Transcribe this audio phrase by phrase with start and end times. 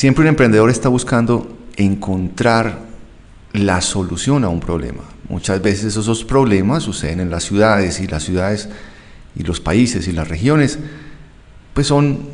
[0.00, 2.86] Siempre un emprendedor está buscando encontrar
[3.52, 5.02] la solución a un problema.
[5.28, 8.70] Muchas veces esos problemas suceden en las ciudades y las ciudades
[9.36, 10.78] y los países y las regiones
[11.74, 12.30] pues son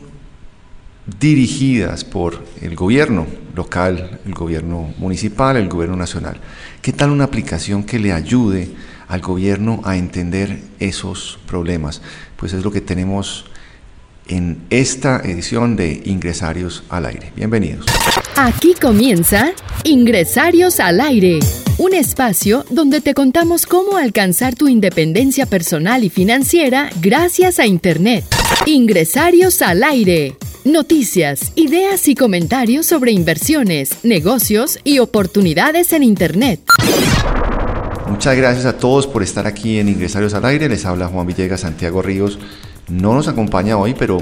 [1.19, 3.27] dirigidas por el gobierno
[3.57, 6.41] local, el gobierno municipal, el gobierno nacional.
[6.83, 8.71] ¿Qué tal una aplicación que le ayude
[9.09, 12.01] al gobierno a entender esos problemas?
[12.37, 13.47] Pues es lo que tenemos
[14.29, 17.33] en esta edición de Ingresarios al Aire.
[17.37, 17.87] Bienvenidos.
[18.37, 19.53] Aquí comienza
[19.85, 21.39] Ingresarios al Aire,
[21.79, 28.25] un espacio donde te contamos cómo alcanzar tu independencia personal y financiera gracias a Internet.
[28.67, 36.59] Ingresarios al Aire Noticias, ideas y comentarios sobre inversiones, negocios y oportunidades en Internet.
[38.09, 40.69] Muchas gracias a todos por estar aquí en Ingresarios al Aire.
[40.69, 42.41] Les habla Juan Villegas, Santiago Ríos.
[42.89, 44.19] No nos acompaña hoy, pero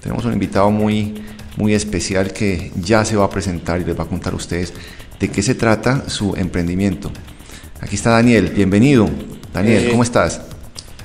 [0.00, 1.14] tenemos un invitado muy,
[1.56, 4.72] muy especial que ya se va a presentar y les va a contar a ustedes
[5.18, 7.10] de qué se trata su emprendimiento.
[7.80, 9.08] Aquí está Daniel, bienvenido.
[9.52, 10.40] Daniel, eh, ¿cómo estás?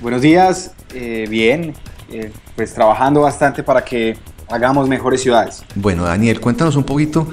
[0.01, 1.73] Buenos días, eh, bien,
[2.11, 4.16] eh, pues trabajando bastante para que
[4.47, 5.63] hagamos mejores ciudades.
[5.73, 7.27] Bueno, Daniel, cuéntanos un poquito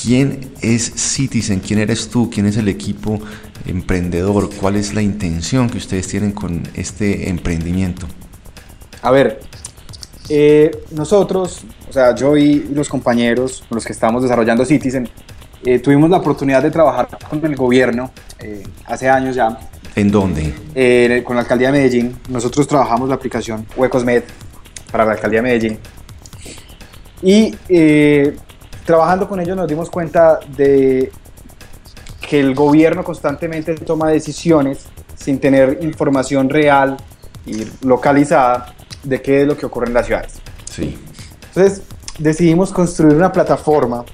[0.00, 3.20] quién es Citizen, quién eres tú, quién es el equipo
[3.66, 8.06] emprendedor, cuál es la intención que ustedes tienen con este emprendimiento.
[9.02, 9.40] A ver,
[10.28, 15.08] eh, nosotros, o sea, yo y los compañeros con los que estamos desarrollando Citizen,
[15.64, 19.58] eh, tuvimos la oportunidad de trabajar con el gobierno eh, hace años ya.
[19.94, 20.52] ¿En dónde?
[21.24, 22.16] con la alcaldía de Medellín.
[22.28, 24.22] Nosotros trabajamos la aplicación Huecosmed
[24.92, 25.78] para la alcaldía de Medellín.
[27.22, 27.52] Y
[28.84, 31.10] trabajando con ellos nos dimos cuenta de
[32.20, 36.96] que el gobierno constantemente toma decisiones sin tener información real
[37.44, 40.34] y localizada de qué es lo que ocurre en las ciudades.
[40.70, 40.98] Sí.
[41.48, 41.82] Entonces
[42.18, 44.04] decidimos construir una plataforma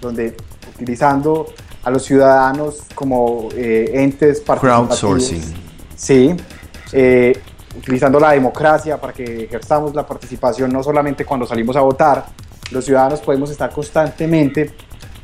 [0.00, 0.36] donde
[0.74, 1.46] utilizando
[1.82, 4.98] a los ciudadanos como eh, entes participativos.
[4.98, 5.42] Crowdsourcing.
[5.96, 6.34] Sí.
[6.92, 7.32] Eh,
[7.76, 12.26] utilizando la democracia para que ejerzamos la participación no solamente cuando salimos a votar,
[12.70, 14.72] los ciudadanos podemos estar constantemente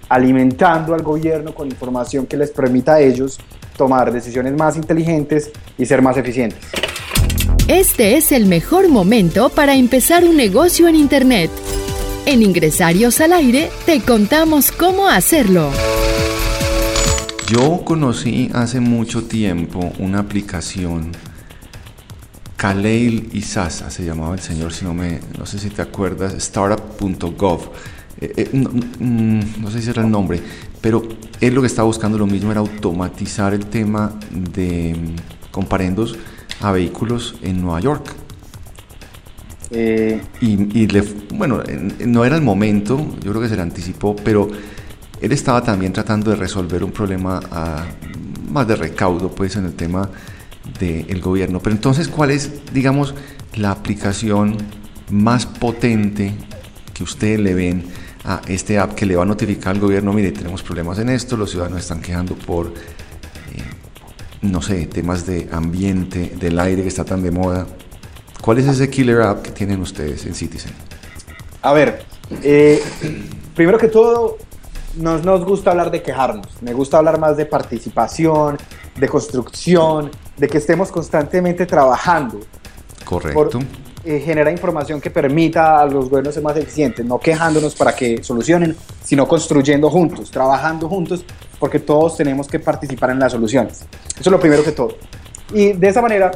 [0.09, 3.38] alimentando al gobierno con información que les permita a ellos
[3.76, 6.59] tomar decisiones más inteligentes y ser más eficientes.
[7.70, 11.53] Este es el mejor momento para empezar un negocio en Internet.
[12.26, 15.70] En Ingresarios al Aire te contamos cómo hacerlo.
[17.47, 21.12] Yo conocí hace mucho tiempo una aplicación
[22.56, 27.70] Kaleil Isaza se llamaba el señor, si no me, no sé si te acuerdas, startup.gov.
[28.20, 30.42] Eh, eh, mm, no, sé si era el nombre,
[30.81, 31.08] pero
[31.41, 36.19] él lo que estaba buscando lo mismo era automatizar el tema de mm, comparendos
[36.60, 38.15] a vehículos en Nueva York.
[39.72, 41.03] Eh, y, le,
[41.34, 41.62] bueno,
[42.04, 44.48] no era el momento, yo creo que se le anticipó, pero
[45.20, 47.41] él estaba también tratando de resolver un problema
[48.50, 50.09] más de recaudo, pues, en el tema
[50.78, 51.60] del gobierno.
[51.60, 53.15] Pero entonces, ¿cuál es, digamos,
[53.54, 54.56] la aplicación
[55.10, 56.34] más potente
[56.94, 57.84] que ustedes le ven
[58.25, 61.37] a este app que le va a notificar al gobierno, mire, tenemos problemas en esto,
[61.37, 62.72] los ciudadanos están quejando por,
[64.43, 67.67] no sé, temas de ambiente, del aire que está tan de moda.
[68.41, 70.73] ¿Cuál es ese killer app que tienen ustedes en Citizen?
[71.62, 72.05] A ver,
[72.43, 72.83] eh,
[73.55, 74.39] primero que todo,
[74.97, 78.56] nos, nos gusta hablar de quejarnos, me gusta hablar más de participación,
[78.97, 82.41] de construcción, de que estemos constantemente trabajando.
[83.05, 83.61] Correcto.
[84.03, 88.25] Eh, genera información que permita a los gobiernos ser más eficientes, no quejándonos para que
[88.25, 88.75] solucionen,
[89.05, 91.23] sino construyendo juntos, trabajando juntos,
[91.60, 93.82] porque todos tenemos que participar en las soluciones.
[94.09, 94.97] Eso es lo primero que todo.
[95.54, 96.32] Y de esa manera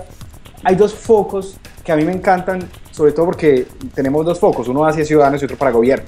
[0.63, 4.87] hay dos focos que a mí me encantan, sobre todo porque tenemos dos focos, uno
[4.87, 6.07] hacia ciudadanos y otro para gobierno.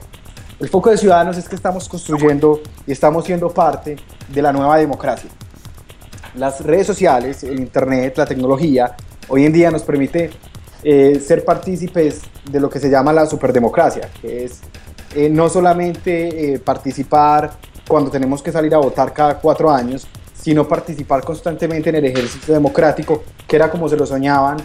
[0.60, 3.96] El foco de ciudadanos es que estamos construyendo y estamos siendo parte
[4.28, 5.28] de la nueva democracia
[6.36, 8.94] las redes sociales, el Internet, la tecnología,
[9.28, 10.30] hoy en día nos permite
[10.82, 14.60] eh, ser partícipes de lo que se llama la superdemocracia, que es
[15.14, 17.52] eh, no solamente eh, participar
[17.88, 22.54] cuando tenemos que salir a votar cada cuatro años, sino participar constantemente en el ejercicio
[22.54, 24.58] democrático, que era como se lo soñaban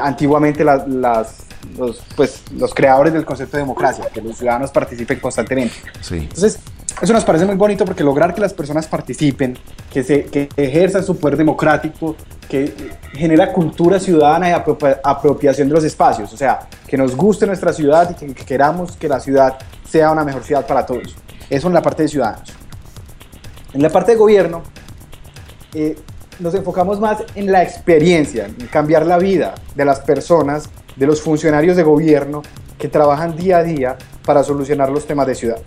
[0.00, 5.74] antiguamente las, los, pues, los creadores del concepto de democracia, que los ciudadanos participen constantemente.
[6.00, 6.16] Sí.
[6.16, 6.58] Entonces,
[7.00, 9.58] eso nos parece muy bonito porque lograr que las personas participen,
[9.90, 12.16] que, se, que ejerzan su poder democrático,
[12.48, 12.74] que
[13.12, 14.52] genera cultura ciudadana y
[15.02, 19.08] apropiación de los espacios, o sea, que nos guste nuestra ciudad y que, queramos que
[19.08, 19.56] la ciudad
[19.88, 21.16] sea una mejor ciudad para todos.
[21.50, 22.52] Eso en la parte de ciudadanos.
[23.74, 24.62] En la parte de gobierno,
[25.74, 25.96] eh,
[26.38, 31.20] nos enfocamos más en la experiencia, en cambiar la vida de las personas, de los
[31.20, 32.42] funcionarios de gobierno
[32.78, 35.58] que trabajan día a día para solucionar los temas de ciudad.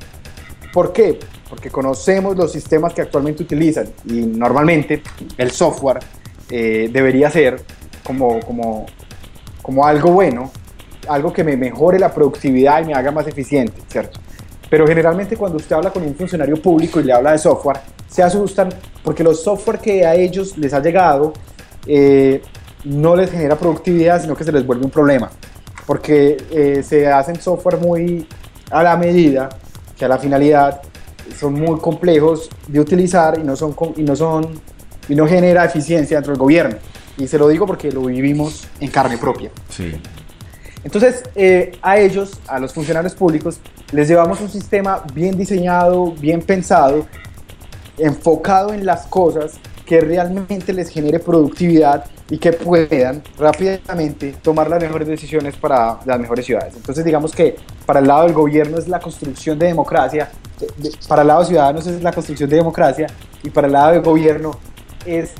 [0.74, 1.20] ¿Por qué?
[1.50, 5.04] Porque conocemos los sistemas que actualmente utilizan y normalmente
[5.38, 6.00] el software
[6.50, 7.62] eh, debería ser
[8.04, 8.88] como, como,
[9.62, 10.52] como algo bueno,
[11.08, 14.20] algo que me mejore la productividad y me haga más eficiente, ¿cierto?
[14.74, 17.78] Pero generalmente cuando usted habla con un funcionario público y le habla de software,
[18.08, 18.70] se asustan
[19.04, 21.32] porque los software que a ellos les ha llegado
[21.86, 22.42] eh,
[22.84, 25.30] no les genera productividad, sino que se les vuelve un problema.
[25.86, 28.28] Porque eh, se hacen software muy
[28.72, 29.48] a la medida,
[29.96, 30.82] que a la finalidad
[31.40, 34.60] son muy complejos de utilizar y no son y no son
[35.08, 36.78] y no genera eficiencia dentro del gobierno.
[37.20, 39.52] Y se lo digo porque lo vivimos en carne propia.
[39.70, 39.94] Sí.
[40.84, 43.60] Entonces, eh, a ellos, a los funcionarios públicos,
[43.92, 47.06] les llevamos un sistema bien diseñado, bien pensado,
[47.98, 49.54] enfocado en las cosas
[49.86, 56.20] que realmente les genere productividad y que puedan rápidamente tomar las mejores decisiones para las
[56.20, 56.76] mejores ciudades.
[56.76, 57.56] Entonces digamos que
[57.86, 60.32] para el lado del gobierno es la construcción de democracia,
[61.08, 63.08] para el lado de ciudadanos es la construcción de democracia
[63.44, 64.52] y para el lado del gobierno
[65.06, 65.32] es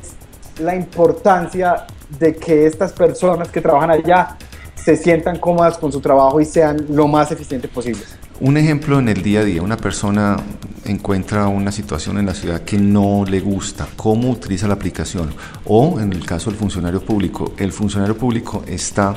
[0.60, 1.88] la importancia
[2.20, 4.38] de que estas personas que trabajan allá
[4.76, 8.18] se sientan cómodas con su trabajo y sean lo más eficientes posibles.
[8.40, 10.38] Un ejemplo en el día a día, una persona
[10.86, 15.34] encuentra una situación en la ciudad que no le gusta, cómo utiliza la aplicación.
[15.66, 19.16] O en el caso del funcionario público, el funcionario público está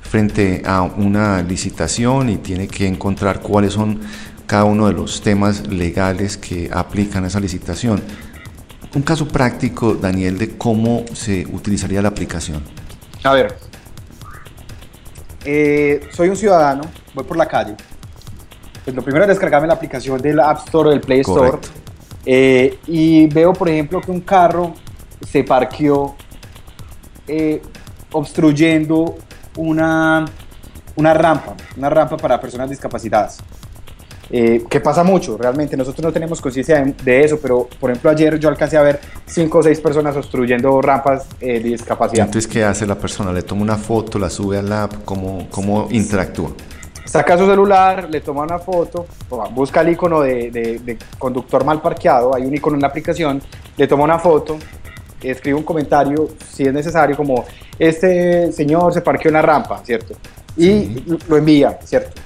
[0.00, 4.00] frente a una licitación y tiene que encontrar cuáles son
[4.46, 8.02] cada uno de los temas legales que aplican a esa licitación.
[8.94, 12.62] Un caso práctico, Daniel, de cómo se utilizaría la aplicación.
[13.24, 13.56] A ver,
[15.44, 16.82] eh, soy un ciudadano,
[17.14, 17.74] voy por la calle.
[18.84, 21.58] Pues lo primero es descargarme la aplicación del App Store o del Play Store.
[22.26, 24.74] Eh, y veo, por ejemplo, que un carro
[25.26, 26.14] se parqueó
[27.26, 27.62] eh,
[28.12, 29.16] obstruyendo
[29.56, 30.24] una,
[30.96, 33.38] una rampa, una rampa para personas discapacitadas.
[34.36, 35.76] Eh, que pasa mucho, realmente.
[35.76, 39.58] Nosotros no tenemos conciencia de, eso, pero por ejemplo ayer yo alcancé a ver cinco
[39.58, 42.26] o seis personas obstruyendo rampas eh, de discapacidad.
[42.26, 43.32] Entonces, ¿qué hace la persona?
[43.32, 45.04] ¿Le toma una foto, la sube al app?
[45.04, 46.50] ¿Cómo, cómo interactúa?
[47.04, 49.06] Saca su celular, le toma una foto,
[49.52, 53.40] busca el icono de, de, conductor mal parqueado, hay un icono en la aplicación,
[53.76, 54.58] le toma una foto,
[55.22, 57.44] escribe un comentario, si es necesario, como
[57.78, 60.14] este señor se parqueó en la rampa, ¿cierto?
[60.56, 62.20] Y lo envía, ¿cierto?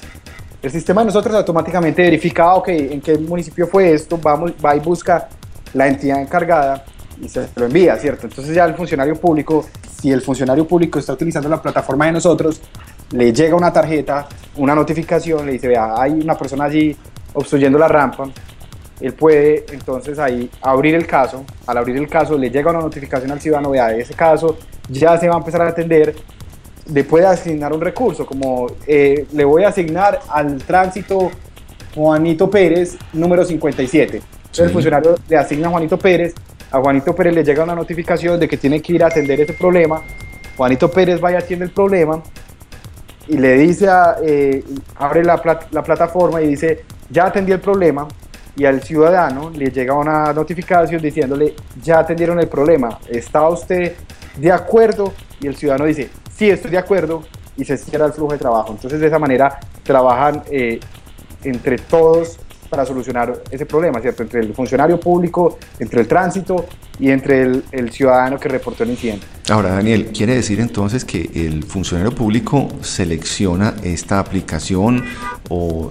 [0.61, 4.81] El sistema de nosotros automáticamente verifica, ok, en qué municipio fue esto, vamos, va y
[4.81, 5.29] busca
[5.75, 6.85] la entidad encargada
[7.23, 8.27] y se lo envía, ¿cierto?
[8.27, 9.65] Entonces ya el funcionario público,
[10.01, 12.61] si el funcionario público está utilizando la plataforma de nosotros,
[13.13, 14.27] le llega una tarjeta,
[14.57, 16.97] una notificación, le dice, vea, hay una persona allí
[17.35, 18.25] obstruyendo la rampa,
[19.01, 23.31] él puede entonces ahí abrir el caso, al abrir el caso le llega una notificación
[23.31, 24.59] al ciudadano, vea, ese caso
[24.89, 26.17] ya se va a empezar a atender
[26.93, 31.31] le puede asignar un recurso, como eh, le voy a asignar al tránsito
[31.95, 34.17] Juanito Pérez número 57.
[34.17, 36.35] Entonces el funcionario le asigna a Juanito Pérez,
[36.71, 39.53] a Juanito Pérez le llega una notificación de que tiene que ir a atender ese
[39.53, 40.03] problema,
[40.57, 42.23] Juanito Pérez va y atiende el problema
[43.29, 43.87] y le dice,
[44.25, 44.65] eh,
[44.97, 48.09] abre la, la plataforma y dice, ya atendí el problema,
[48.59, 53.95] y al ciudadano le llega una notificación diciéndole, ya atendieron el problema, ¿está usted
[54.37, 55.15] de acuerdo?
[55.41, 57.25] Y el ciudadano dice, sí, estoy de acuerdo,
[57.57, 58.71] y se cierra el flujo de trabajo.
[58.71, 60.79] Entonces, de esa manera, trabajan eh,
[61.43, 62.39] entre todos
[62.71, 64.23] para solucionar ese problema, ¿cierto?
[64.23, 66.67] Entre el funcionario público, entre el tránsito
[67.01, 69.27] y entre el, ciudadano que reportó el incidente.
[69.49, 75.03] Ahora, Daniel, ¿quiere decir entonces que el funcionario público selecciona esta aplicación
[75.49, 75.91] o,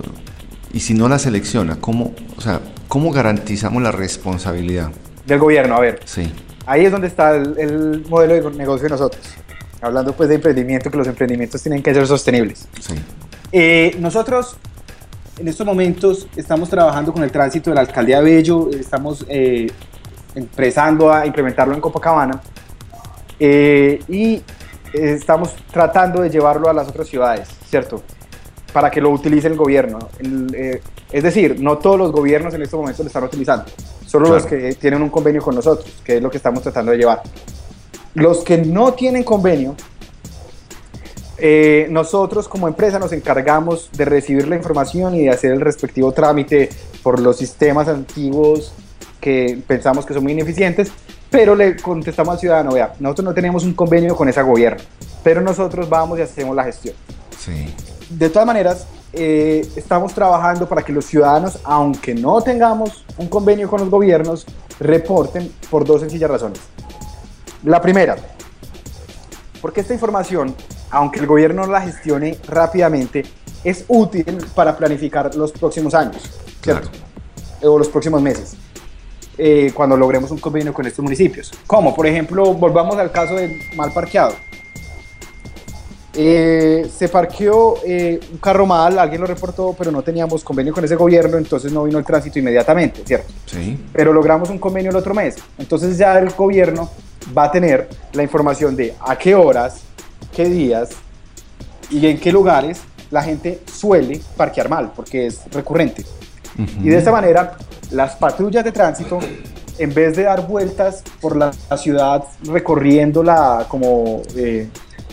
[0.71, 4.91] y si no la selecciona, ¿cómo, o sea, ¿cómo garantizamos la responsabilidad?
[5.25, 5.99] Del gobierno, a ver.
[6.05, 6.31] Sí.
[6.67, 9.35] Ahí es donde está el, el modelo de negocio de nosotros
[9.81, 12.67] hablando pues de emprendimiento, que los emprendimientos tienen que ser sostenibles.
[12.79, 12.95] Sí.
[13.51, 14.57] Eh, nosotros
[15.39, 19.67] en estos momentos estamos trabajando con el tránsito de la alcaldía de Bello, estamos eh,
[20.35, 22.41] empezando a implementarlo en Copacabana
[23.39, 24.41] eh, y
[24.93, 28.01] estamos tratando de llevarlo a las otras ciudades, ¿cierto?
[28.73, 29.99] Para que lo utilice el gobierno.
[31.11, 33.65] es decir, no todos los gobiernos en estos momentos lo están utilizando,
[34.05, 36.97] solo los que tienen un convenio con nosotros, que es lo que estamos tratando de
[36.97, 37.21] llevar.
[38.17, 39.75] Los que no tienen convenio,
[41.37, 46.11] eh, nosotros como empresa nos encargamos de recibir la información y de hacer el respectivo
[46.13, 46.69] trámite
[47.03, 48.73] por los sistemas antiguos
[49.21, 50.89] que pensamos que son muy ineficientes,
[51.29, 54.81] pero le contestamos al ciudadano, vea, nosotros no tenemos un convenio con ese gobierno,
[55.23, 56.95] pero nosotros vamos y hacemos la gestión.
[57.37, 57.71] Sí.
[58.09, 63.69] De todas maneras, eh, estamos trabajando para que los ciudadanos, aunque no tengamos un convenio
[63.69, 64.43] con los gobiernos,
[64.79, 66.59] reporten por dos sencillas razones.
[67.63, 68.15] La primera,
[69.61, 70.55] porque esta información,
[70.91, 73.25] aunque el gobierno la gestione rápidamente,
[73.63, 76.23] es útil para planificar los próximos años.
[76.61, 76.87] Claro.
[77.63, 78.55] o los próximos meses.
[79.37, 81.51] Eh, cuando logremos un convenio con estos municipios.
[81.65, 84.33] Como, por ejemplo, volvamos al caso del mal parqueado.
[86.13, 90.83] Eh, se parqueó eh, un carro mal, alguien lo reportó, pero no teníamos convenio con
[90.83, 93.31] ese gobierno, entonces no vino el tránsito inmediatamente, ¿cierto?
[93.45, 93.77] Sí.
[93.93, 95.35] Pero logramos un convenio el otro mes.
[95.59, 96.89] Entonces ya el gobierno
[97.35, 99.81] va a tener la información de a qué horas,
[100.35, 100.89] qué días
[101.89, 106.05] y en qué lugares la gente suele parquear mal, porque es recurrente.
[106.81, 107.55] Y de esta manera,
[107.91, 109.19] las patrullas de tránsito,
[109.77, 114.67] en vez de dar vueltas por la, ciudad recorriéndola como eh,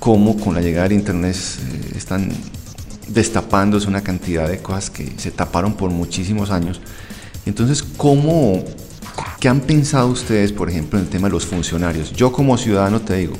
[0.00, 2.32] cómo con la llegada del Internet eh, están
[3.08, 6.80] destapándose una cantidad de cosas que se taparon por muchísimos años.
[7.46, 8.64] Entonces, ¿cómo,
[9.40, 12.12] ¿qué han pensado ustedes, por ejemplo, en el tema de los funcionarios?
[12.12, 13.32] Yo como ciudadano te digo,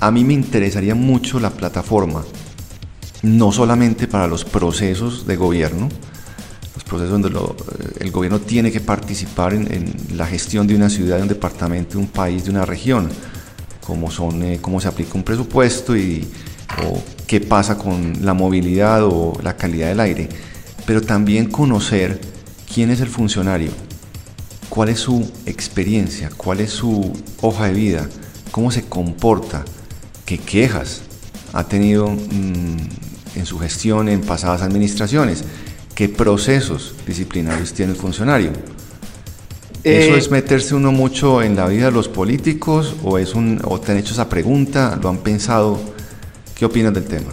[0.00, 2.24] a mí me interesaría mucho la plataforma,
[3.22, 5.90] no solamente para los procesos de gobierno,
[6.74, 11.16] los procesos donde eh, el gobierno tiene que participar en, la gestión de una ciudad,
[11.18, 13.10] de un departamento, de un país, de una región,
[14.10, 16.26] son, eh, cómo se aplica un presupuesto y
[16.82, 20.28] o qué pasa con la movilidad o la calidad del aire,
[20.86, 22.18] pero también conocer
[22.72, 23.70] quién es el funcionario,
[24.74, 28.08] cuál es su experiencia, cuál es su hoja de vida,
[28.50, 29.64] cómo se comporta,
[30.26, 31.02] qué quejas
[31.52, 32.76] ha tenido mm,
[33.36, 35.44] en su gestión en pasadas administraciones,
[35.94, 38.50] qué procesos disciplinarios tiene el funcionario.
[39.84, 43.60] ¿Eso eh, es meterse uno mucho en la vida de los políticos o, es un,
[43.62, 44.98] o te han hecho esa pregunta?
[45.00, 45.78] ¿Lo han pensado?
[46.56, 47.32] ¿Qué opinas del tema?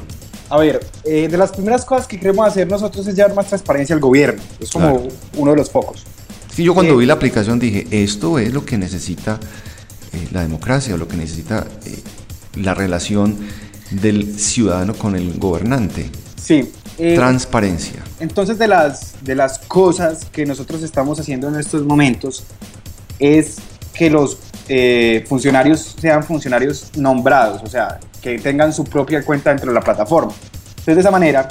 [0.49, 3.95] A ver, eh, de las primeras cosas que queremos hacer nosotros es llevar más transparencia
[3.95, 4.43] al gobierno.
[4.59, 5.07] Es como
[5.37, 6.05] uno de los focos.
[6.53, 9.39] Sí, yo cuando eh, vi la aplicación dije, esto es lo que necesita
[10.31, 11.65] la democracia, lo que necesita
[12.55, 13.37] la relación
[13.91, 16.09] del ciudadano con el gobernante.
[16.41, 16.71] Sí.
[16.97, 18.03] Eh, Transparencia.
[18.19, 22.43] Entonces, de las, de las cosas que nosotros estamos haciendo en estos momentos
[23.19, 23.57] es
[23.93, 29.69] que los eh, funcionarios sean funcionarios nombrados, o sea, que tengan su propia cuenta dentro
[29.69, 30.33] de la plataforma.
[30.69, 31.47] Entonces, de esa manera,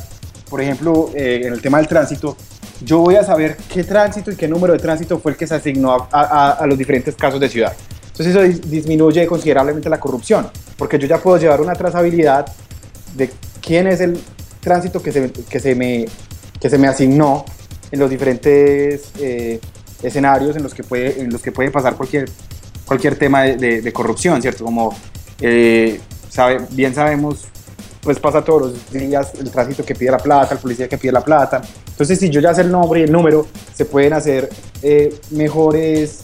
[0.48, 2.36] por ejemplo, eh, en el tema del tránsito,
[2.82, 5.54] yo voy a saber qué tránsito y qué número de tránsito fue el que se
[5.54, 7.72] asignó a, a los diferentes casos de ciudad.
[8.20, 12.46] Entonces eso disminuye considerablemente la corrupción, porque yo ya puedo llevar una trazabilidad
[13.14, 14.20] de quién es el
[14.60, 16.06] tránsito que se, que se, me,
[16.60, 17.44] que se me asignó
[17.90, 19.58] en los diferentes eh,
[20.02, 22.28] escenarios en los, que puede, en los que puede pasar cualquier,
[22.84, 24.64] cualquier tema de, corrupción, ¿cierto?
[24.64, 24.94] Como
[25.40, 27.46] eh, sabe, bien sabemos,
[28.02, 31.12] pues pasa todos los días el tránsito que pide la plata, el policía que pide
[31.12, 31.62] la plata.
[32.00, 34.48] Entonces, si yo ya sé el nombre y el número, se pueden hacer
[34.82, 36.20] eh, mejores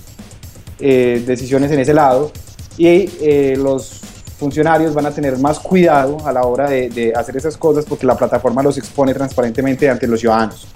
[0.80, 2.32] eh, decisiones en ese lado
[2.78, 4.00] y eh, los
[4.38, 8.16] funcionarios van a tener más cuidado a la hora de, hacer esas cosas porque la
[8.16, 10.66] plataforma los expone transparentemente ante los ciudadanos.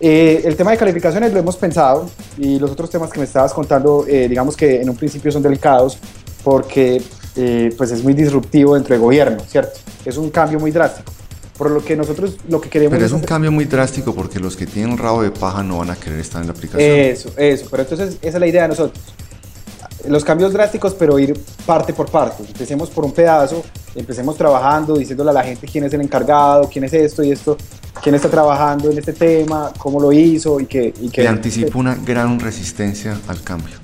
[0.00, 2.08] Eh, el tema de calificaciones lo hemos pensado
[2.38, 5.42] y los otros temas que me estabas contando, eh, digamos que en un principio son
[5.42, 5.98] delicados
[6.42, 7.02] porque
[7.36, 9.78] eh, pues es muy disruptivo dentro del gobierno, ¿cierto?
[10.06, 11.12] Es un cambio muy drástico.
[11.62, 12.94] Por lo que nosotros lo que queremos...
[12.94, 15.90] Pero es un cambio muy drástico porque los que tienen rabo de paja no van
[15.90, 16.90] a querer estar en la aplicación.
[16.90, 17.68] Eso, eso.
[17.70, 18.98] Pero entonces esa es la idea de nosotros
[20.08, 22.42] los cambios drásticos, pero ir parte por parte.
[22.42, 23.62] Empecemos por un pedazo,
[23.94, 27.56] empecemos trabajando, diciéndole a la gente quién es el encargado, quién es esto y esto,
[28.02, 30.92] quién está trabajando en este tema, cómo lo hizo y que...
[31.00, 33.76] Y que anticipa una gran resistencia al cambio.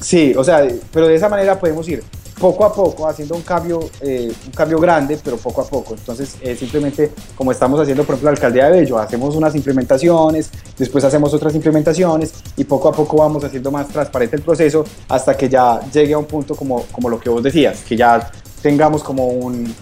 [0.00, 2.02] Sí, o sea, pero de esa manera podemos ir
[2.38, 5.94] poco a poco haciendo un cambio, eh, un cambio grande, pero poco a poco.
[5.94, 11.04] Entonces, simplemente como estamos haciendo, por ejemplo, la alcaldía de Bello, hacemos unas implementaciones, después
[11.04, 15.48] hacemos otras implementaciones y poco a poco vamos haciendo más transparente el proceso hasta que
[15.48, 18.30] ya llegue a un punto como, como lo que vos decías, que ya
[18.62, 19.72] tengamos como un,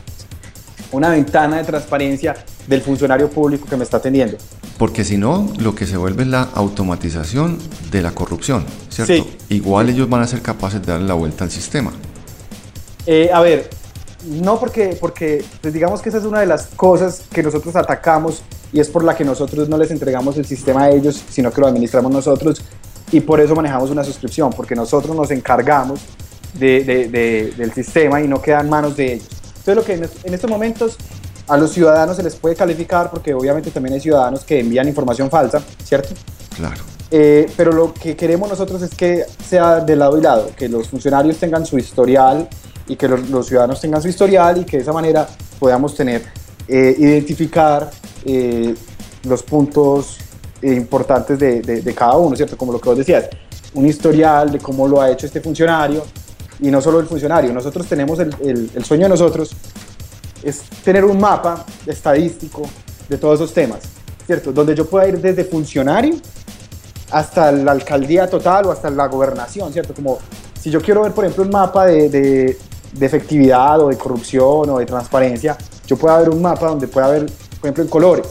[0.92, 2.34] una ventana de transparencia
[2.66, 4.36] del funcionario público que me está atendiendo.
[4.78, 7.58] Porque si no, lo que se vuelve es la automatización
[7.90, 9.14] de la corrupción, ¿cierto?
[9.14, 9.36] Sí.
[9.48, 11.92] Igual ellos van a ser capaces de darle la vuelta al sistema.
[13.06, 13.68] Eh, a ver,
[14.24, 18.42] no porque, porque pues digamos que esa es una de las cosas que nosotros atacamos
[18.72, 21.60] y es por la que nosotros no les entregamos el sistema a ellos, sino que
[21.60, 22.62] lo administramos nosotros
[23.10, 26.00] y por eso manejamos una suscripción, porque nosotros nos encargamos
[26.54, 29.28] del sistema y no queda en manos de ellos.
[29.58, 29.94] Entonces lo que
[30.24, 30.96] en, estos momentos
[31.46, 35.28] a los ciudadanos se les puede calificar, porque obviamente también hay ciudadanos que envían información
[35.28, 36.10] falsa, ¿cierto?
[36.56, 36.82] Claro.
[37.10, 40.88] Eh, pero lo que queremos nosotros es que sea de lado y lado, que los
[40.88, 42.48] funcionarios tengan su historial
[42.88, 45.26] y que los, ciudadanos tengan su historial y que de esa manera
[45.58, 46.22] podamos tener,
[46.68, 47.90] eh, identificar
[48.24, 48.74] eh,
[49.24, 50.18] los puntos
[50.62, 52.56] importantes de, de, cada uno, ¿cierto?
[52.56, 53.28] Como lo que vos decías,
[53.74, 56.04] un historial de cómo lo ha hecho este funcionario
[56.60, 59.50] y no solo el funcionario, nosotros tenemos el, el, sueño de nosotros
[60.42, 62.62] es tener un mapa estadístico
[63.08, 63.80] de todos esos temas,
[64.26, 64.52] ¿cierto?
[64.52, 66.16] Donde yo pueda ir desde funcionario
[67.10, 69.94] hasta la alcaldía total o hasta la gobernación, ¿cierto?
[69.94, 70.18] Como
[70.60, 72.58] si yo quiero ver, por ejemplo, un mapa de, de
[73.00, 77.26] efectividad o de corrupción o de transparencia, yo puedo ver un mapa donde pueda ver,
[77.26, 78.26] por ejemplo, en colores,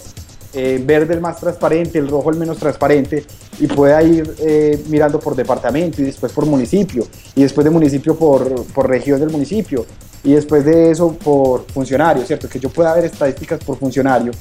[0.53, 3.25] eh, verde el más transparente, el rojo el menos transparente,
[3.59, 8.15] y pueda ir eh, mirando por departamento y después por municipio, y después de municipio
[8.15, 9.85] por, por región del municipio,
[10.23, 12.47] y después de eso por funcionario, ¿cierto?
[12.47, 14.31] Que yo pueda ver estadísticas por funcionario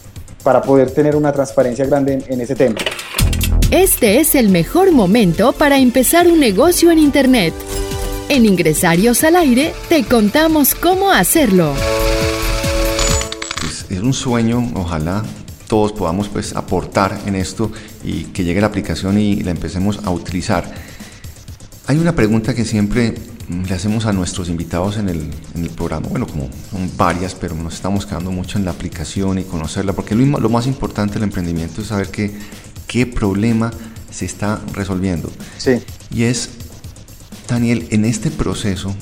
[0.42, 2.76] para poder tener una transparencia grande en ese tema.
[3.70, 7.54] Este es el mejor momento para empezar un negocio en Internet.
[8.30, 11.74] En Ingresarios al Aire te contamos cómo hacerlo.
[13.90, 15.24] Es, un sueño, ojalá
[15.66, 17.72] todos podamos pues aportar en esto
[18.04, 20.72] y que llegue la aplicación y la empecemos a utilizar.
[21.88, 23.16] Hay una pregunta que siempre
[23.48, 28.06] le hacemos a nuestros invitados en el, programa, bueno, como son varias, pero nos estamos
[28.06, 31.88] quedando mucho en la aplicación y conocerla, porque lo, lo más importante del emprendimiento es
[31.88, 32.30] saber qué,
[32.86, 33.72] qué problema
[34.08, 35.32] se está resolviendo.
[35.58, 35.82] Sí.
[36.12, 36.50] Y es
[37.50, 38.94] Daniel, en este proceso,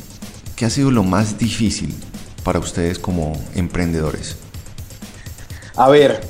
[0.57, 1.95] ¿qué ha sido lo más difícil
[2.45, 4.37] para ustedes como emprendedores?
[5.77, 6.23] A ver,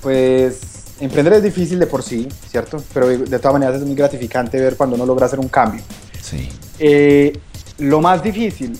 [0.00, 0.60] pues
[0.98, 2.82] emprender es difícil de por sí, ¿cierto?
[2.94, 5.82] Pero de todas maneras es muy gratificante ver cuando uno logra hacer un cambio.
[6.22, 6.48] Sí.
[6.78, 7.38] Eh,
[7.76, 8.72] lo más difícil,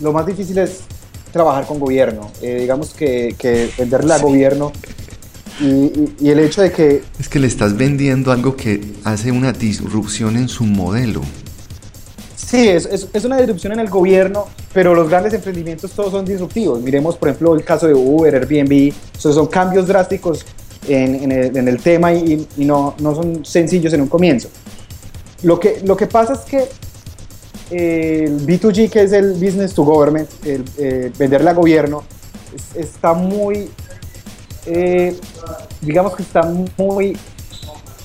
[0.00, 0.80] lo más difícil es
[1.30, 2.32] trabajar con gobierno.
[2.40, 4.72] Eh, digamos que, venderle al gobierno
[5.60, 7.02] y, el hecho de que...
[7.18, 11.22] Es que le estás vendiendo algo que hace una disrupción en su modelo.
[12.36, 16.80] Sí, es, es, una disrupción en el gobierno, pero los grandes emprendimientos todos son disruptivos.
[16.80, 20.44] Miremos, por ejemplo, el caso de Uber, Airbnb, son cambios drásticos
[20.86, 24.48] en, en, el, tema y, no, no, son sencillos en un comienzo.
[25.42, 26.68] Lo que, lo que pasa es que
[27.70, 32.02] el B2G, que es el Business to Government, el, eh, venderle a gobierno,
[32.74, 33.70] está muy
[34.66, 35.16] eh,
[35.80, 36.42] digamos que está
[36.76, 37.16] muy,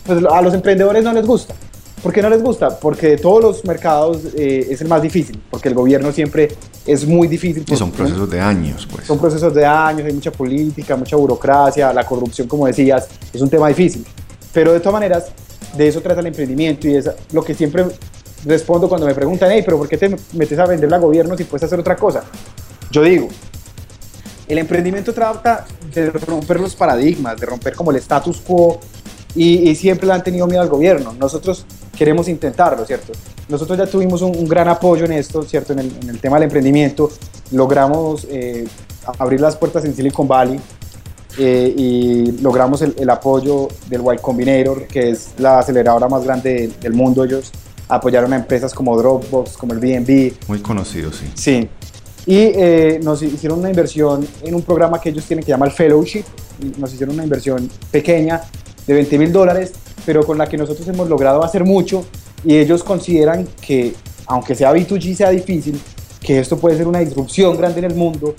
[0.05, 1.53] pues a los emprendedores no les gusta.
[2.01, 2.79] ¿Por qué no les gusta?
[2.79, 6.47] Porque de todos los mercados eh, es el más difícil, porque el gobierno siempre
[6.85, 7.65] es muy difícil.
[7.67, 9.05] Y son procesos de años, pues.
[9.05, 13.49] Son procesos de años, hay mucha política, mucha burocracia, la corrupción, como decías, es un
[13.49, 14.05] tema difícil.
[14.53, 15.25] Pero de todas maneras,
[15.75, 17.85] de eso trata el emprendimiento y es lo que siempre
[18.45, 21.43] respondo cuando me preguntan, hey, pero ¿por qué te metes a venderle a gobierno si
[21.43, 22.23] puedes hacer otra cosa?
[22.91, 23.27] Yo digo,
[24.49, 28.79] el emprendimiento trata de romper los paradigmas, de romper como el status quo
[29.35, 31.13] y, siempre le han tenido miedo al gobierno.
[31.13, 33.13] Nosotros queremos intentarlo, ¿cierto?
[33.47, 35.73] Nosotros ya tuvimos un, gran apoyo en esto, ¿cierto?
[35.73, 37.12] En el, tema del emprendimiento.
[37.51, 38.67] Logramos eh,
[39.19, 40.59] abrir las puertas en Silicon Valley
[41.38, 46.93] eh, y logramos el, apoyo del Y Combinator, que es la aceleradora más grande del,
[46.93, 47.23] mundo.
[47.23, 47.51] Ellos
[47.88, 50.47] apoyaron a empresas como Dropbox, como el BNB.
[50.47, 51.31] Muy conocido, sí.
[51.35, 51.69] Sí,
[52.29, 56.25] y eh, nos hicieron una inversión en un programa que ellos tienen que llamar Fellowship.
[56.77, 58.43] Nos hicieron una inversión pequeña
[58.85, 59.71] de 20 mil dólares,
[60.05, 62.05] pero con la que nosotros hemos logrado hacer mucho
[62.43, 63.95] y ellos consideran que,
[64.27, 65.81] aunque sea B2G, sea difícil,
[66.21, 68.35] que esto puede ser una disrupción grande en el mundo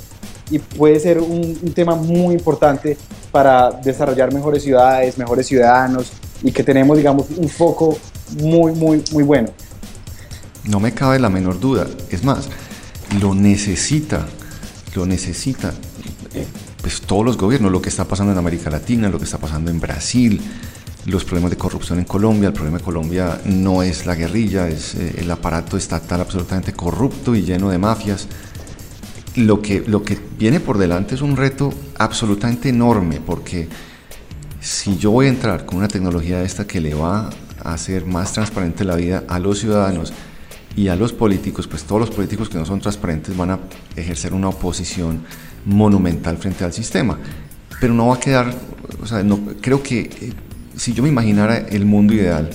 [0.52, 2.96] y puede ser un, tema muy importante
[3.32, 6.12] para desarrollar mejores ciudades, mejores ciudadanos
[6.44, 7.98] y que tenemos, digamos, un foco
[8.40, 9.48] muy, muy, muy bueno.
[10.62, 11.88] No me cabe la menor duda.
[12.08, 12.48] Es más,
[13.18, 14.26] lo necesita,
[14.94, 15.72] lo necesita
[16.34, 16.46] eh,
[16.80, 19.70] pues todos los gobiernos, lo que está pasando en América Latina, lo que está pasando
[19.70, 20.40] en Brasil,
[21.06, 22.48] los problemas de corrupción en Colombia.
[22.48, 27.34] El problema de Colombia no es la guerrilla, es eh, el aparato estatal absolutamente corrupto
[27.34, 28.28] y lleno de mafias.
[29.36, 33.68] Lo que, lo que viene por delante es un reto absolutamente enorme porque
[34.60, 37.30] si yo voy a entrar con una tecnología esta que le va
[37.62, 40.12] a hacer más transparente la vida a los ciudadanos
[40.76, 43.58] y a los políticos, pues todos los políticos que no son transparentes van a
[43.96, 45.24] ejercer una oposición
[45.64, 47.18] monumental frente al sistema.
[47.80, 48.54] Pero no va a quedar,
[49.02, 50.32] o sea, no, creo que eh,
[50.76, 52.50] si yo me imaginara el mundo ideal,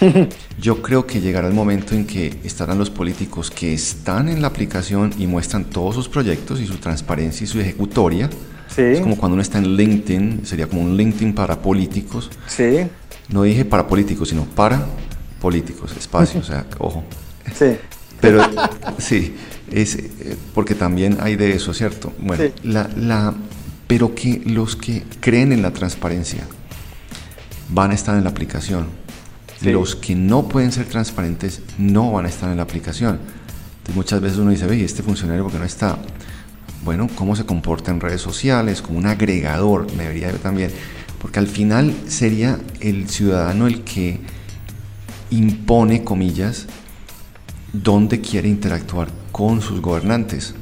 [0.60, 4.48] yo creo que llegará el momento en que estarán los políticos que están en la
[4.48, 8.30] aplicación y muestran todos sus proyectos y su transparencia y su ejecutoria.
[8.76, 12.30] Es como cuando uno está en LinkedIn, sería como un LinkedIn para políticos.
[12.46, 12.86] Sí.
[13.28, 14.86] No dije para políticos, sino para
[15.40, 17.04] políticos, espacio, o sea, ojo.
[17.54, 17.76] Sí.
[18.20, 18.42] Pero
[18.98, 19.34] sí,
[19.70, 22.12] es eh, porque también hay de eso, ¿cierto?
[22.18, 23.34] Bueno, la, la,
[23.86, 26.46] pero que los que creen en la transparencia,
[27.70, 28.86] van a estar en la aplicación.
[29.62, 33.18] Los que no pueden ser transparentes no van a estar en la aplicación.
[33.78, 35.98] Entonces muchas veces uno dice, ve, este funcionario porque no está?
[36.82, 38.80] Bueno, ¿cómo se comporta en redes sociales?
[38.80, 40.70] Como un agregador, me debería yo también.
[41.20, 44.18] Porque al final sería el ciudadano el que
[45.30, 46.66] impone, comillas,
[47.72, 50.54] dónde quiere interactuar con sus gobernantes.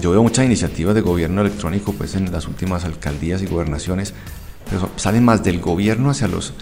[0.00, 4.14] Yo veo muchas iniciativas de gobierno electrónico pues, en las últimas alcaldías y gobernaciones
[4.70, 6.52] pero salen más del gobierno hacia los,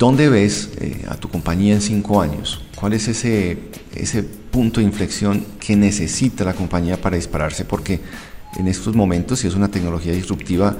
[0.00, 2.62] ¿Dónde ves eh, a tu compañía en cinco años?
[2.74, 3.58] ¿Cuál es ese,
[3.94, 7.66] ese punto de inflexión que necesita la compañía para dispararse?
[7.66, 8.00] Porque
[8.56, 10.74] en estos momentos, si es una tecnología disruptiva,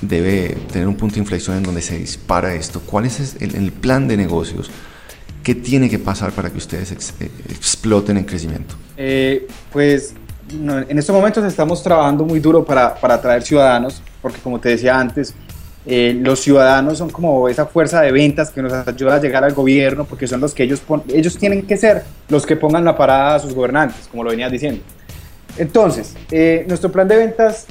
[0.00, 2.80] debe tener un punto de inflexión en donde se dispara esto.
[2.80, 4.70] ¿Cuál es el, plan de negocios?
[5.42, 8.74] ¿Qué tiene que pasar para que ustedes eh, exploten en crecimiento?
[8.96, 10.14] Eh, pues
[10.50, 14.98] en estos momentos estamos trabajando muy duro para, para atraer ciudadanos, porque como te decía
[14.98, 15.34] antes,
[15.86, 19.54] eh, los ciudadanos son como esa fuerza de ventas que nos ayuda a llegar al
[19.54, 23.36] gobierno, porque son los que ellos, ellos tienen que ser los que pongan la parada
[23.36, 24.82] a sus gobernantes, como lo venías diciendo.
[25.56, 26.14] Entonces,
[26.66, 27.66] nuestro plan de ventas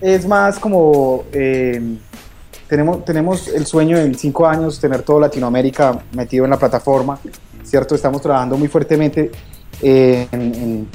[0.00, 1.80] es más como eh,
[2.68, 7.18] tenemos, tenemos el sueño en cinco años tener todo Latinoamérica metido en la plataforma,
[7.62, 7.94] ¿cierto?
[7.94, 9.30] Estamos trabajando muy fuertemente
[9.82, 10.88] eh, en,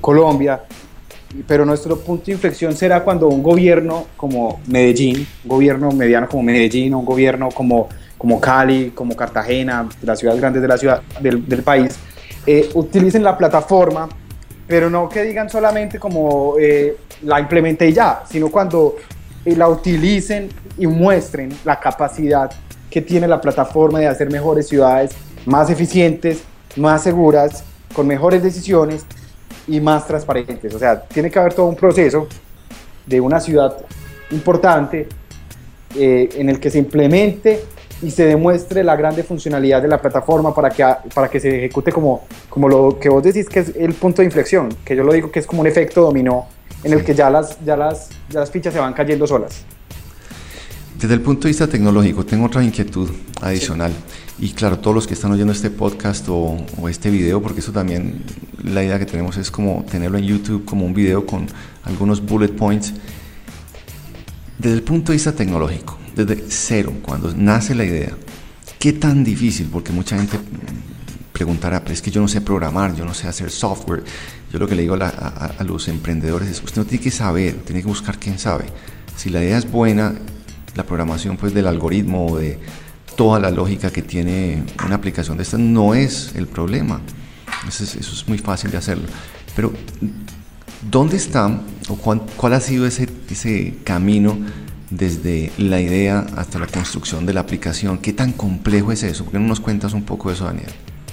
[0.00, 0.62] Colombia,
[1.46, 6.42] pero nuestro punto de inflexión será cuando un gobierno como Medellín, un gobierno mediano como
[6.42, 7.88] Medellín, un gobierno como,
[8.18, 11.98] como Cali, como Cartagena, las ciudades grandes de la ciudad, del, del país,
[12.46, 14.08] eh, utilicen la plataforma
[14.70, 18.94] pero no que digan solamente como eh, la implementé ya, sino cuando
[19.44, 22.48] eh, la utilicen y muestren la capacidad
[22.88, 25.10] que tiene la plataforma de hacer mejores ciudades,
[25.44, 26.44] más eficientes,
[26.76, 29.04] más seguras, con mejores decisiones
[29.66, 30.74] y más transparentes.
[30.74, 32.26] O sea, tiene que haber todo un proceso
[33.06, 33.76] de una ciudad
[34.30, 35.08] importante
[35.96, 37.64] eh, en el que se implemente
[38.02, 41.92] y se demuestre la grande funcionalidad de la plataforma para que, para que se ejecute
[41.92, 45.12] como, como lo que vos decís que es el punto de inflexión, que yo lo
[45.12, 46.46] digo que es como un efecto dominó
[46.82, 49.64] en el que ya las, ya, las, ya las fichas se van cayendo solas.
[50.98, 53.10] Desde el punto de vista tecnológico, tengo otra inquietud
[53.42, 53.92] adicional.
[54.40, 56.56] Y claro, todos los que están oyendo este podcast o,
[56.88, 58.24] este video, porque eso también,
[58.64, 61.46] la idea que tenemos es como tenerlo en YouTube como un video con
[61.84, 62.94] algunos bullet points.
[64.56, 68.16] Desde el punto de vista tecnológico, desde cero, cuando nace la idea,
[68.78, 69.68] ¿qué tan difícil?
[69.70, 70.38] Porque mucha gente
[71.34, 74.04] preguntará, pero es que yo no sé programar, yo no sé hacer software.
[74.50, 75.08] Yo lo que le digo a,
[75.58, 78.64] a los emprendedores es, usted no tiene que saber, tiene que buscar quién sabe.
[79.16, 80.14] Si la idea es buena,
[80.74, 82.58] la programación pues del algoritmo o de
[83.20, 87.02] toda la lógica que tiene una aplicación de estas no es el problema.
[87.68, 89.04] Eso es, muy fácil de hacerlo.
[89.54, 89.74] Pero,
[90.90, 94.38] ¿dónde está o cuál, ha sido ese, ese camino
[94.88, 97.98] desde la idea hasta la construcción de la aplicación?
[97.98, 99.24] ¿Qué tan complejo es eso?
[99.24, 100.70] ¿Por qué no nos cuentas un poco de eso, Daniel?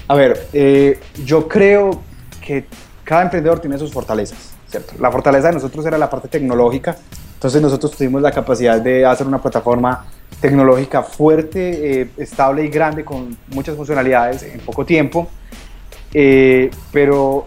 [0.08, 2.02] A ver, eh, yo creo
[2.39, 2.67] que
[3.04, 4.93] cada emprendedor tiene sus fortalezas, ¿cierto?
[4.98, 6.96] La fortaleza de nosotros era la parte tecnológica,
[7.38, 10.08] entonces nosotros tuvimos la capacidad de hacer una plataforma
[10.41, 15.30] tecnológica fuerte, eh, estable y grande con muchas funcionalidades en poco tiempo.
[16.15, 17.45] Eh, pero,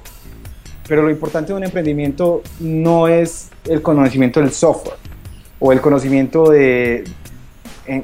[0.86, 4.96] pero lo importante de un emprendimiento no es el conocimiento del software
[5.58, 7.02] o el conocimiento de,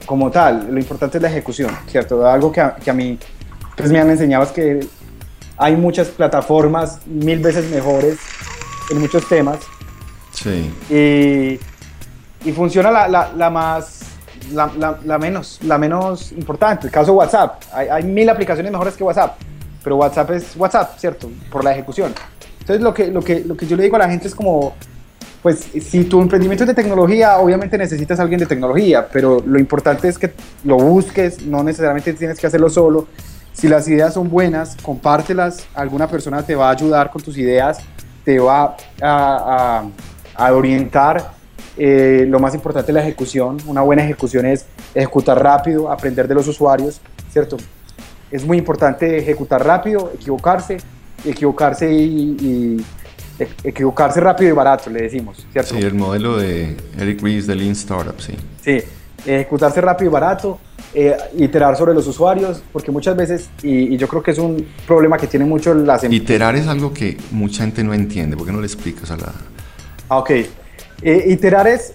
[0.06, 2.26] como tal, lo importante es la ejecución, ¿cierto?
[2.26, 3.16] Algo que a, que a mí
[3.76, 4.80] pues me han enseñado es que
[5.56, 8.18] hay muchas plataformas mil veces mejores
[8.90, 9.60] en muchos temas.
[10.32, 10.68] Sí.
[10.90, 11.75] Y,
[12.46, 14.00] y funciona la, la, la más
[14.52, 16.86] la, la, menos, la menos importante.
[16.86, 17.62] El caso de WhatsApp.
[17.72, 19.36] Hay, hay, mil aplicaciones mejores que WhatsApp,
[19.82, 21.28] pero WhatsApp es WhatsApp, ¿cierto?
[21.50, 22.14] Por la ejecución.
[22.60, 24.74] Entonces, lo que, lo que, lo que yo le digo a la gente es como,
[25.42, 29.58] pues, si tu emprendimiento es de tecnología, obviamente necesitas a alguien de tecnología, pero lo
[29.58, 30.32] importante es que
[30.64, 33.08] lo busques, no necesariamente tienes que hacerlo solo.
[33.52, 37.78] Si las ideas son buenas, compártelas, alguna persona te va a ayudar con tus ideas,
[38.24, 39.84] te va a, a,
[40.34, 41.35] a orientar
[41.76, 43.58] eh, lo más importante es la ejecución.
[43.66, 47.56] Una buena ejecución es ejecutar rápido, aprender de los usuarios, ¿cierto?
[48.30, 50.78] Es muy importante ejecutar rápido, equivocarse,
[51.24, 52.82] equivocarse y,
[53.38, 55.74] e, equivocarse rápido y barato, le decimos, ¿cierto?
[55.74, 58.34] Sí, el modelo de Eric Ries de Lean Startup, sí.
[58.62, 58.82] Sí,
[59.26, 60.58] ejecutarse rápido y barato,
[60.94, 65.18] eh, iterar sobre los usuarios, porque muchas veces, y, yo creo que es un problema
[65.18, 66.24] que tiene mucho las empresas.
[66.24, 69.32] Iterar es algo que mucha gente no entiende, ¿por qué no le explicas a la...
[70.08, 70.30] Ah, ok.
[71.02, 71.92] Eh, iterar, es,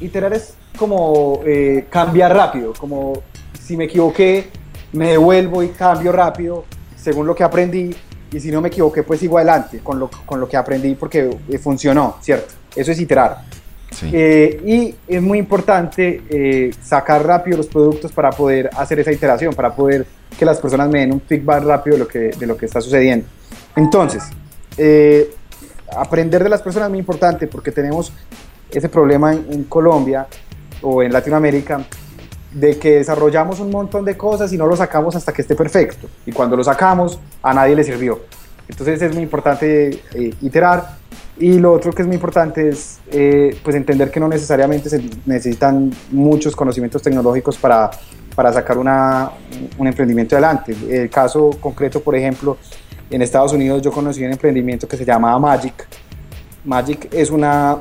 [0.00, 3.22] iterar es como eh, cambiar rápido, como
[3.60, 4.48] si me equivoqué,
[4.92, 6.64] me devuelvo y cambio rápido
[6.96, 7.94] según lo que aprendí
[8.30, 11.30] y si no me equivoqué, pues sigo adelante con lo, con lo que aprendí porque
[11.48, 12.54] eh, funcionó, ¿cierto?
[12.74, 13.38] Eso es iterar.
[14.02, 20.06] y es muy importante sacar rápido los productos para poder hacer esa iteración, para poder
[20.38, 22.80] que las personas me den un feedback rápido de lo que, de lo que está
[22.80, 23.26] sucediendo.
[23.76, 24.24] Entonces,
[25.96, 28.12] aprender de las personas es muy importante porque tenemos
[28.70, 30.26] ese problema en, Colombia
[30.80, 31.84] o en Latinoamérica
[32.52, 36.08] de que desarrollamos un montón de cosas y no lo sacamos hasta que esté perfecto.
[36.26, 38.20] Y cuando lo sacamos, a nadie le sirvió.
[38.68, 41.02] Entonces es muy importante eh, iterar.
[41.38, 45.02] Y lo otro que es muy importante es eh, pues entender que no necesariamente se
[45.24, 47.90] necesitan muchos conocimientos tecnológicos para,
[48.34, 49.30] para sacar una,
[49.78, 50.76] un emprendimiento adelante.
[50.90, 52.58] El caso concreto, por ejemplo,
[53.12, 55.86] en Estados Unidos yo conocí un emprendimiento que se llamaba Magic.
[56.64, 57.78] Magic es, una,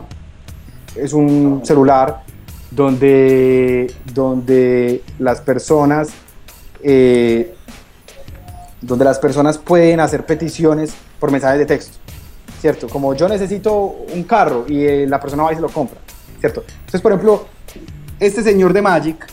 [0.95, 2.23] es un celular
[2.69, 6.09] donde, donde las personas
[6.83, 7.53] eh,
[8.81, 11.99] donde las personas pueden hacer peticiones por mensajes de texto,
[12.59, 12.89] ¿cierto?
[12.89, 13.73] Como yo necesito
[14.13, 15.99] un carro y eh, la persona va y se lo compra,
[16.39, 16.63] ¿cierto?
[16.67, 17.45] Entonces, por ejemplo,
[18.19, 19.27] este señor de Magic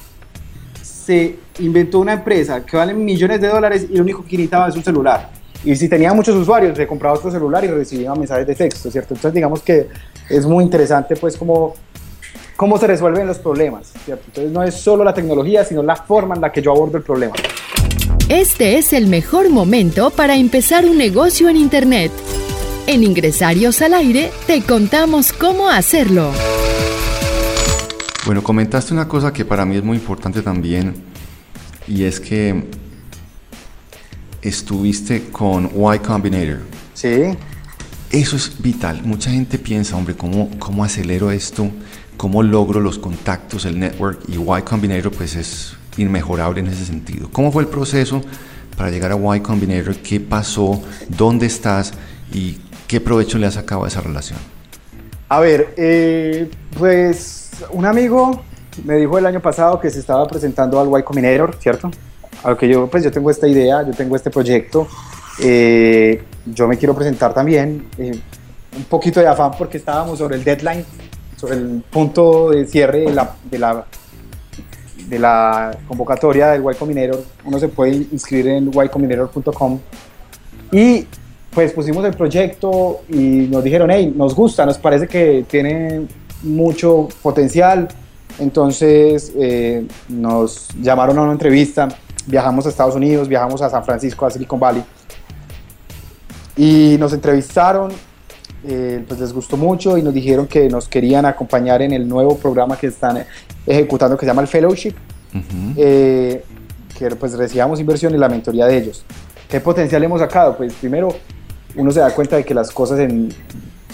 [0.83, 4.77] se inventó una empresa que vale millones de dólares y lo único que necesitaba es
[4.77, 5.31] un celular.
[5.65, 9.15] Y si tenía muchos usuarios, se compraba otro celular y recibía mensajes de texto, ¿cierto?
[9.15, 9.89] Entonces digamos que
[10.29, 11.75] es muy interesante pues cómo,
[12.57, 14.25] cómo se resuelven los problemas, ¿cierto?
[14.29, 17.03] Entonces no es solo la tecnología, sino la forma en la que yo abordo el
[17.03, 17.35] problema.
[18.29, 22.13] Este es el mejor momento para empezar un negocio en Internet.
[22.87, 26.31] En Ingresarios al Aire te contamos cómo hacerlo.
[28.27, 30.95] Bueno, comentaste una cosa que para mí es muy importante también,
[31.87, 32.65] y es que
[34.49, 36.61] estuviste con Y Combinator.
[36.95, 37.37] Sí.
[38.11, 39.03] Eso es vital.
[39.05, 41.71] Mucha gente piensa, hombre, ¿cómo, cómo acelero esto?
[42.17, 44.21] ¿Cómo logro los contactos, el network?
[44.29, 47.29] Y Y Combinator pues es inmejorable en ese sentido.
[47.31, 48.23] ¿Cómo fue el proceso
[48.77, 49.97] para llegar a Y Combinator?
[49.97, 50.83] ¿Qué pasó?
[51.09, 51.93] ¿Dónde estás?
[52.33, 54.39] ¿Y qué provecho le has sacado a esa relación?
[55.29, 58.43] A ver, eh, pues un amigo
[58.85, 61.91] me dijo el año pasado que se estaba presentando al Y Combinator, ¿cierto?
[62.43, 64.87] Aunque yo, pues yo tengo esta idea, yo tengo este proyecto,
[65.41, 68.19] eh, yo me quiero presentar también, eh,
[68.77, 70.85] un poquito de afán porque estábamos sobre el deadline,
[71.37, 73.85] sobre el punto de cierre de la, de la,
[75.09, 79.79] de la convocatoria del Y Combinator, uno se puede inscribir en ycombinator.com
[80.73, 81.07] y
[81.51, 86.07] pues pusimos el proyecto y nos dijeron, hey, nos gusta, nos parece que tiene
[86.43, 87.89] mucho potencial.
[88.39, 91.89] Entonces eh, nos llamaron a una entrevista,
[92.29, 94.85] viajamos a Estados Unidos, viajamos a San Francisco, a Silicon Valley.
[96.57, 97.93] Y nos entrevistaron,
[98.65, 102.37] eh, pues les gustó mucho y nos dijeron que nos querían acompañar en el nuevo
[102.37, 103.25] programa que están
[103.67, 104.95] ejecutando que se llama el Fellowship,
[105.77, 106.45] eh,
[106.99, 109.05] que pues recibamos inversión y la mentoría de ellos.
[109.49, 110.57] ¿Qué potencial hemos sacado?
[110.57, 111.09] Pues primero
[111.77, 113.33] uno se da cuenta de que las cosas en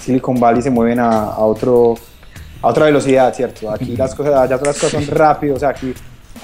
[0.01, 1.95] Silicon Valley se mueven a, otro,
[2.63, 3.71] a otra velocidad, ¿cierto?
[3.71, 5.95] Aquí las cosas, allá todas las cosas son rápidas, o sea, aquí,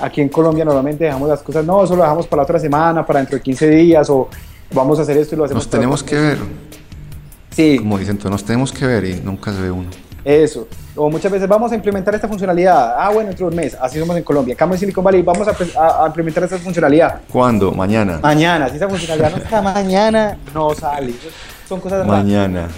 [0.00, 3.20] aquí en Colombia normalmente dejamos las cosas, no, solo dejamos para la otra semana, para
[3.20, 4.28] dentro de 15 días, o
[4.72, 5.64] vamos a hacer esto y lo hacemos.
[5.64, 6.38] Nos tenemos que ver.
[7.50, 7.78] Sí.
[7.78, 9.88] Como dicen, entonces nos tenemos que ver y nunca se ve uno.
[10.24, 10.68] Eso.
[10.96, 12.94] O muchas veces vamos a implementar esta funcionalidad.
[12.98, 13.76] Ah, bueno, dentro de un mes.
[13.80, 14.54] Así somos en Colombia.
[14.54, 17.20] Acá en Silicon Valley vamos a, implementar esta funcionalidad.
[17.30, 17.72] ¿Cuándo?
[17.72, 18.18] Mañana.
[18.22, 18.68] Mañana.
[18.68, 21.14] Si esa funcionalidad no está mañana, no sale.
[21.68, 22.68] Son cosas Mañana.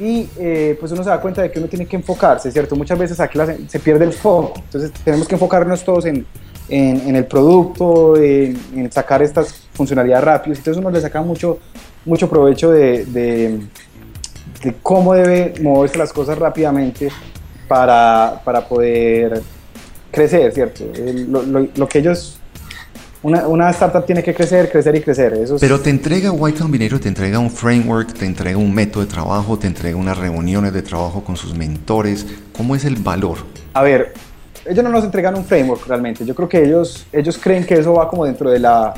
[0.00, 2.74] Y eh, pues uno se da cuenta de que uno tiene que enfocarse, ¿cierto?
[2.76, 4.54] Muchas veces aquí se pierde el foco.
[4.56, 6.26] Entonces tenemos que enfocarnos todos en,
[6.68, 10.58] en, el producto, en, sacar estas funcionalidades rápidas.
[10.58, 11.58] Entonces uno le saca mucho,
[12.04, 13.60] mucho provecho de
[14.62, 17.08] de cómo debe moverse las cosas rápidamente
[17.68, 19.42] para, para poder
[20.10, 20.84] crecer, ¿cierto?
[21.28, 22.35] Lo, lo, que ellos
[23.26, 25.34] una, una, startup tiene que crecer, crecer y crecer.
[25.34, 29.10] Eso Pero te entrega Y Combinator, te entrega un framework, te entrega un método de
[29.10, 32.26] trabajo, te entrega unas reuniones de trabajo con sus mentores.
[32.56, 33.38] ¿Cómo es el valor?
[33.74, 34.14] A ver,
[34.64, 36.24] ellos no nos entregan un framework realmente.
[36.24, 38.94] Yo creo que ellos, ellos creen que eso va como dentro de la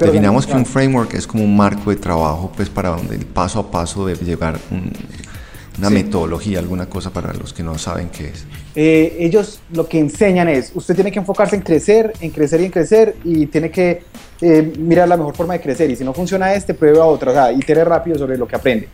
[0.00, 3.60] Definamos que un framework es como un marco de trabajo, pues para donde el paso
[3.60, 4.58] a paso debe llegar
[5.78, 8.44] una metodología, alguna cosa para los que no saben qué es.
[8.80, 12.66] Eh, ellos lo que enseñan es, usted tiene que enfocarse en crecer, en crecer y
[12.66, 14.04] en crecer, y tiene que
[14.40, 17.32] eh, mirar la mejor forma de crecer, y si no funciona este, pruebe a otra,
[17.32, 18.88] o sea, itere rápido sobre lo que aprende.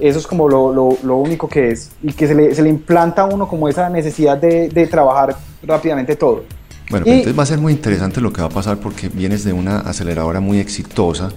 [0.00, 2.68] Eso es como lo, lo, lo único que es, y que se le, se le,
[2.68, 6.42] implanta a uno como esa necesidad de, de trabajar rápidamente todo.
[6.90, 9.52] Bueno, entonces va a ser muy interesante lo que va a pasar porque vienes de
[9.52, 11.30] una aceleradora muy exitosa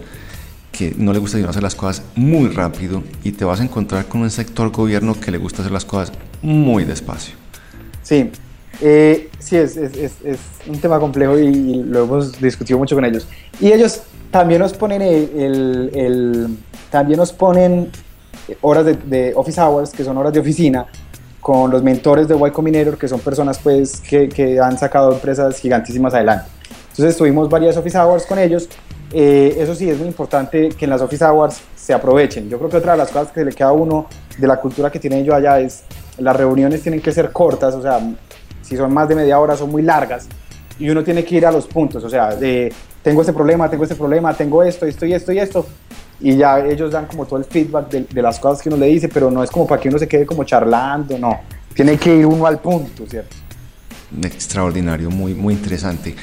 [0.72, 4.22] que no le gusta hacer las cosas muy rápido y te vas a encontrar con
[4.22, 6.12] un sector gobierno que le gusta hacer las cosas
[6.42, 7.36] muy despacio.
[8.08, 8.32] Sí,
[8.80, 13.28] eh, sí, es, es, es, un tema complejo y, lo hemos discutido mucho con ellos.
[13.60, 16.58] Y ellos también nos ponen el, el,
[16.90, 17.92] también nos ponen
[18.62, 20.86] horas de, de, office hours, que son horas de oficina,
[21.42, 25.60] con los mentores de Y Combinator, que son personas pues, que, que, han sacado empresas
[25.60, 26.46] gigantísimas adelante.
[26.92, 28.70] Entonces tuvimos varias Office Hours con ellos.
[29.12, 32.48] Eh, eso sí, es muy importante que en las Office Hours se aprovechen.
[32.48, 34.90] Yo creo que otra de las cosas que le queda a uno de la cultura
[34.90, 35.84] que tienen ellos allá es
[36.18, 38.00] las reuniones tienen que ser cortas, o sea,
[38.62, 40.28] si son más de media hora son muy largas
[40.80, 42.72] y uno tiene que ir a los puntos, o sea, de
[43.04, 45.66] tengo este problema, tengo este problema, tengo esto, esto y esto y esto,
[46.20, 49.08] y ya ellos dan como todo el feedback de, las cosas que uno le dice,
[49.08, 51.40] pero no es como para que uno se quede como charlando, no.
[51.74, 53.36] Tiene que ir uno al punto, ¿cierto?
[54.24, 56.16] Extraordinario, muy, muy interesante.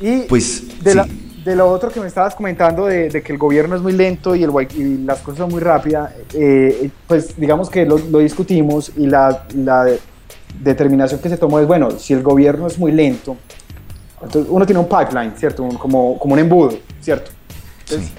[0.00, 1.04] Y pues de,
[1.46, 4.42] de lo otro que me estabas comentando de, que el gobierno es muy lento y,
[4.42, 9.44] el, y las cosas son muy rápidas, eh, pues digamos que lo, discutimos y la,
[9.54, 9.86] la,
[10.60, 13.36] determinación que se tomó es, bueno, si el gobierno es muy lento,
[14.20, 15.68] entonces uno tiene un pipeline, ¿cierto?
[15.78, 17.30] como, como un embudo, ¿cierto?
[17.80, 18.10] Entonces,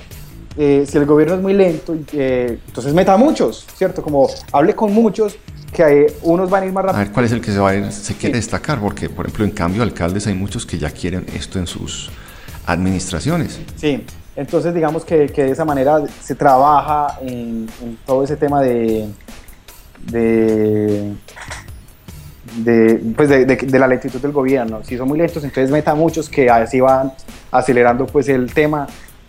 [0.55, 4.01] eh, si el gobierno es muy lento, eh, entonces meta a muchos, ¿cierto?
[4.01, 5.37] Como hable con muchos,
[5.73, 7.01] que unos van a ir más rápido.
[7.01, 9.43] A ver cuál es el que se, va a se quiere destacar, porque por ejemplo
[9.43, 12.09] en cambio alcaldes hay muchos que ya quieren esto en sus
[12.67, 13.59] administraciones.
[13.75, 17.67] Sí, entonces digamos que, que de esa manera se trabaja en,
[18.05, 19.07] todo ese tema de,
[20.11, 21.13] de
[22.57, 24.83] de, pues de, de, la lentitud del gobierno.
[24.83, 27.13] Si son muy lentos, entonces meta muchos que así van
[27.51, 28.87] acelerando pues el tema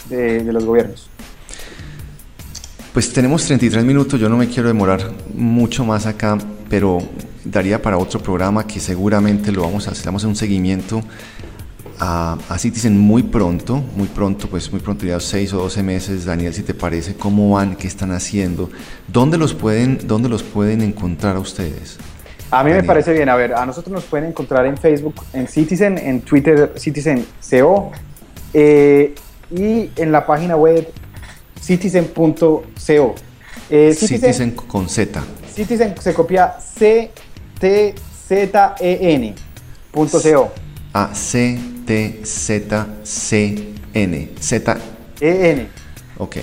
[0.08, 1.08] de, los gobiernos.
[2.92, 5.00] Pues tenemos 33 minutos, yo no me quiero demorar
[5.34, 6.98] mucho más acá, pero
[7.44, 11.02] daría para otro programa que seguramente lo vamos a hacer, vamos a un seguimiento
[11.98, 16.24] a, a, Citizen muy pronto, muy pronto, pues muy pronto, ya 6 o 12 meses,
[16.24, 18.70] Daniel, si te parece, cómo van, qué están haciendo,
[19.08, 21.98] dónde los pueden, dónde los pueden encontrar a ustedes.
[22.50, 25.46] A mí me parece bien, a ver, a nosotros nos pueden encontrar en Facebook, en
[25.48, 27.92] Citizen, en Twitter, Citizen CO,
[28.54, 29.14] eh,
[29.50, 30.90] y en la página web
[31.60, 32.64] citizen.co.
[33.70, 35.22] Eh, citizen, con Z.
[35.54, 37.08] Citizen se copia C-T-Z-E-N.co.
[41.00, 41.84] Ah, C-T-Z-C-N.
[44.40, 44.76] Z.
[45.20, 45.68] E-N.
[46.18, 46.36] Ok.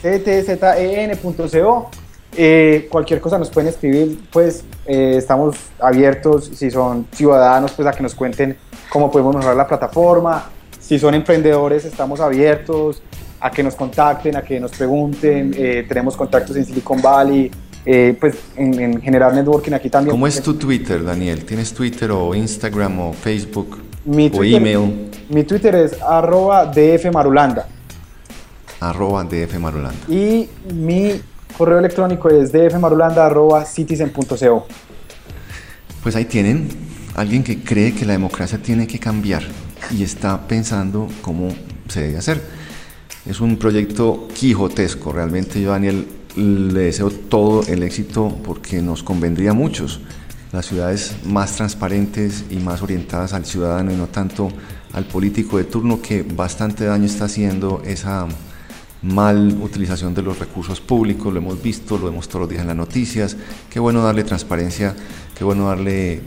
[0.00, 1.90] C-T-Z-E-N.co.
[2.36, 7.92] Eh, cualquier cosa nos pueden escribir, pues eh, estamos abiertos, si son ciudadanos, pues a
[7.92, 8.56] que nos cuenten
[8.88, 13.02] cómo podemos mejorar la plataforma, si son emprendedores, estamos abiertos
[13.40, 17.50] a que nos contacten, a que nos pregunten, eh, tenemos contactos en Silicon Valley,
[17.84, 20.12] pues en, general networking aquí también.
[20.12, 21.44] ¿Cómo es tu Twitter, Daniel?
[21.44, 25.10] ¿Tienes Twitter o Instagram o Facebook mi o email?
[25.28, 27.68] Mi Twitter es arroba dfmarulanda.
[28.80, 30.00] Arroba dfmarulanda.
[30.08, 31.20] Y mi
[31.56, 34.66] correo electrónico es dfmarulanda.citizen.co.
[36.02, 36.68] Pues ahí tienen
[37.14, 39.42] alguien que cree que la democracia tiene que cambiar
[39.90, 41.48] y está pensando cómo
[41.88, 42.42] se debe hacer.
[43.26, 46.06] Es un proyecto quijotesco, realmente yo Daniel
[46.36, 50.00] le deseo todo el éxito porque nos convendría a muchos.
[50.52, 54.48] Las ciudades más transparentes y más orientadas al ciudadano y no tanto
[54.92, 58.28] al político de turno que bastante daño está haciendo esa
[59.02, 62.68] mal utilización de los recursos públicos, lo hemos visto, lo vemos todos los días en
[62.68, 63.36] las noticias,
[63.68, 64.94] qué bueno darle transparencia,
[65.36, 66.22] qué bueno darle eh,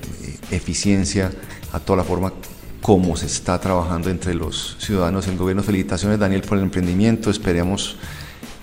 [0.51, 1.31] eficiencia
[1.73, 2.33] a toda la forma
[2.81, 5.27] como se está trabajando entre los ciudadanos.
[5.27, 5.63] En gobierno.
[5.63, 7.97] Felicitaciones Daniel por el emprendimiento, esperemos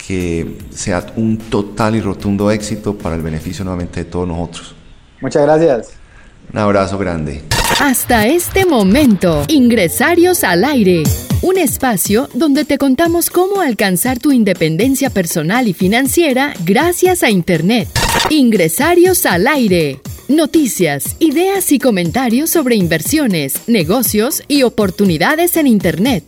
[0.07, 4.75] que sea un total y rotundo éxito para el beneficio nuevamente de todos nosotros.
[5.21, 5.93] Muchas gracias.
[6.53, 7.43] Un abrazo grande.
[7.81, 11.03] Hasta este momento, Ingresarios al aire.
[11.43, 17.89] Un espacio donde te contamos cómo alcanzar tu independencia personal y financiera gracias a Internet.
[18.31, 20.01] Ingresarios al aire.
[20.29, 26.25] Noticias, ideas y comentarios sobre inversiones, negocios y oportunidades en Internet.